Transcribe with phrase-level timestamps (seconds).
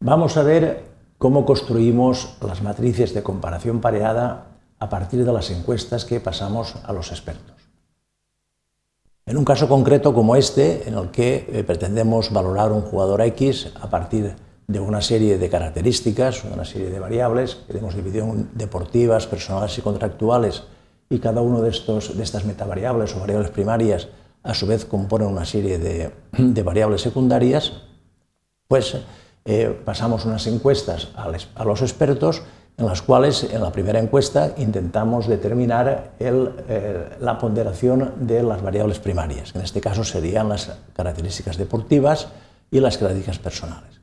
[0.00, 0.84] Vamos a ver
[1.18, 4.46] cómo construimos las matrices de comparación pareada
[4.78, 7.56] a partir de las encuestas que pasamos a los expertos.
[9.26, 13.72] En un caso concreto como este, en el que eh, pretendemos valorar un jugador X
[13.80, 14.36] a partir
[14.68, 19.76] de una serie de características, una serie de variables, que hemos dividido en deportivas, personales
[19.78, 20.62] y contractuales,
[21.10, 24.08] y cada uno de, estos, de estas metavariables o variables primarias
[24.42, 27.72] a su vez compone una serie de, variables secundarias,
[28.68, 28.96] pues
[29.50, 32.42] eh, pasamos unas encuestas a, los expertos
[32.76, 38.98] en las cuales en la primera encuesta intentamos determinar eh, la ponderación de las variables
[38.98, 42.28] primarias, que en este caso serían las características deportivas
[42.70, 44.02] y las características personales.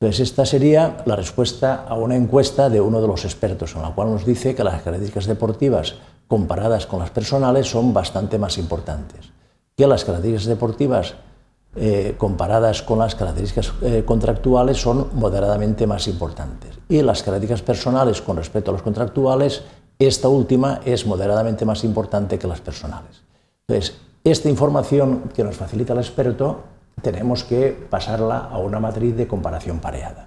[0.00, 3.90] Entonces, esta sería la respuesta a una encuesta de uno de los expertos, en la
[3.90, 5.94] cual nos dice que las características deportivas
[6.26, 9.30] comparadas con las personales son bastante más importantes,
[9.76, 11.14] que las características deportivas
[11.76, 16.76] eh, comparadas con las características eh, contractuales son moderadamente más importantes.
[16.88, 19.62] Y las características personales con respecto a los contractuales,
[19.96, 23.22] esta última es moderadamente más importante que las personales.
[23.68, 26.64] Entonces, esta información que nos facilita el experto,
[27.02, 30.26] tenemos que pasarla a una matriz de comparación pareada.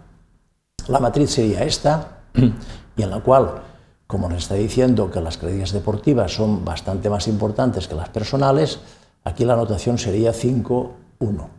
[0.87, 2.19] La matriz sería esta,
[2.95, 3.63] y en la cual,
[4.07, 8.79] como nos está diciendo que las características deportivas son bastante más importantes que las personales,
[9.25, 11.49] aquí la notación sería 5 1.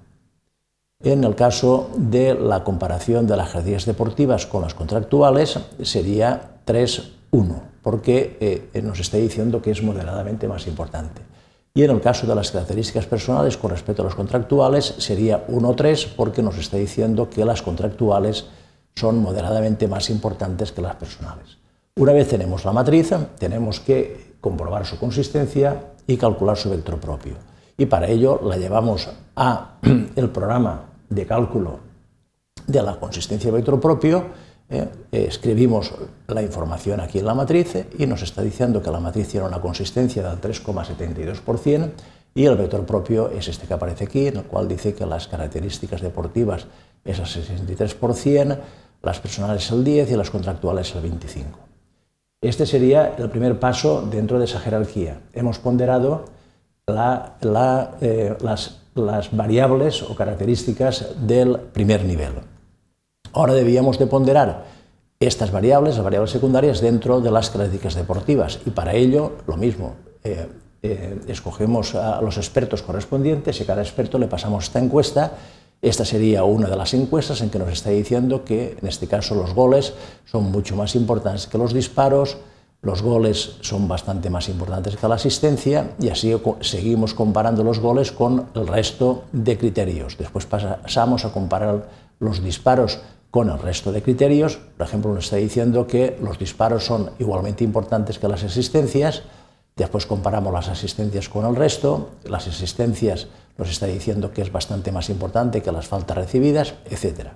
[1.02, 7.60] En el caso de la comparación de las características deportivas con las contractuales sería 3-1,
[7.82, 11.22] porque eh, nos está diciendo que es moderadamente más importante.
[11.74, 16.14] Y en el caso de las características personales con respecto a las contractuales sería 1-3,
[16.16, 18.46] porque nos está diciendo que las contractuales
[18.94, 21.58] son moderadamente más importantes que las personales.
[21.96, 27.53] Una vez tenemos la matriz, tenemos que comprobar su consistencia y calcular su vector propio
[27.76, 29.78] y para ello la llevamos a
[30.16, 31.80] el programa de cálculo
[32.66, 34.24] de la consistencia de vector propio,
[34.70, 35.92] eh, escribimos
[36.26, 39.60] la información aquí en la matriz y nos está diciendo que la matriz tiene una
[39.60, 41.90] consistencia del 3,72%
[42.34, 45.28] y el vector propio es este que aparece aquí, en el cual dice que las
[45.28, 46.66] características deportivas
[47.04, 48.58] es el 63%,
[49.02, 51.44] las personales el 10% y las contractuales el 25%.
[52.40, 55.20] Este sería el primer paso dentro de esa jerarquía.
[55.32, 56.24] Hemos ponderado
[56.86, 62.32] eh, las, variables o características del primer nivel.
[63.32, 64.64] Ahora debíamos de ponderar
[65.18, 69.94] estas variables, las variables secundarias, dentro de las características deportivas y para ello lo mismo.
[70.22, 70.46] Eh,
[70.82, 75.32] eh, escogemos a los expertos correspondientes y a cada experto le pasamos esta encuesta.
[75.80, 79.34] Esta sería una de las encuestas en que nos está diciendo que en este caso
[79.34, 79.94] los goles
[80.26, 82.36] son mucho más importantes que los disparos,
[82.84, 88.12] los goles son bastante más importantes que la asistencia y así seguimos comparando los goles
[88.12, 90.18] con el resto de criterios.
[90.18, 91.88] Después pasamos a comparar
[92.20, 93.00] los disparos
[93.30, 94.58] con el resto de criterios.
[94.76, 99.22] Por ejemplo, nos está diciendo que los disparos son igualmente importantes que las asistencias.
[99.74, 102.10] Después comparamos las asistencias con el resto.
[102.24, 107.28] Las asistencias nos está diciendo que es bastante más importante que las faltas recibidas, etc.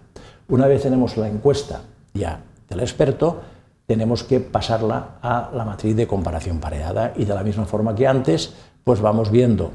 [0.48, 1.80] Una vez tenemos la encuesta
[2.12, 3.40] ya del experto,
[3.88, 8.06] tenemos que pasarla a la matriz de comparación pareada y de la misma forma que
[8.06, 8.52] antes,
[8.84, 9.72] pues vamos viendo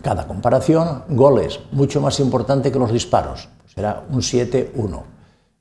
[0.00, 5.02] cada comparación, goles, mucho más importante que los disparos, pues será un 7-1.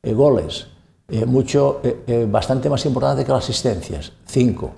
[0.03, 0.67] Eh, goles,
[1.07, 4.71] eh, mucho, eh, bastante más importante que las asistencias, 5.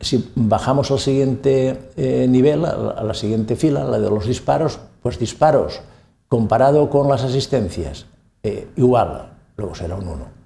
[0.00, 1.92] si bajamos al siguiente
[2.28, 5.80] nivel, a la siguiente fila, la de los disparos, pues disparos
[6.28, 8.04] comparado con las asistencias,
[8.76, 10.41] igual, luego será un 1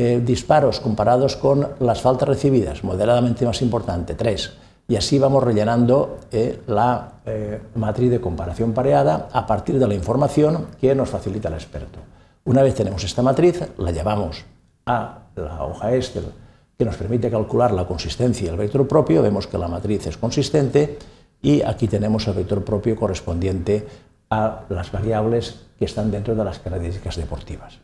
[0.00, 4.52] eh, disparos comparados con las faltas recibidas, moderadamente más importante, 3.
[4.86, 9.94] Y así vamos rellenando eh, la eh, matriz de comparación pareada a partir de la
[9.94, 11.98] información que nos facilita el experto.
[12.44, 14.44] Una vez tenemos esta matriz, la llevamos
[14.86, 16.26] a la hoja Excel
[16.78, 20.16] que nos permite calcular la consistencia y el vector propio, vemos que la matriz es
[20.16, 20.96] consistente
[21.42, 23.84] y aquí tenemos el vector propio correspondiente
[24.30, 27.80] a las variables que están dentro de las características deportivas.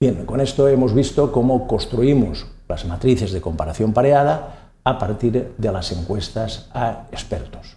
[0.00, 5.72] Bien, con esto hemos visto cómo construimos las matrices de comparación pareada a partir de
[5.72, 7.76] las encuestas a expertos.